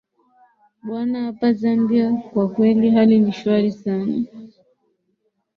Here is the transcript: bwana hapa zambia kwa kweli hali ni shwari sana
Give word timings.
bwana 0.83 1.23
hapa 1.23 1.53
zambia 1.53 2.13
kwa 2.33 2.49
kweli 2.49 2.91
hali 2.91 3.19
ni 3.19 3.31
shwari 3.31 3.71
sana 3.71 4.25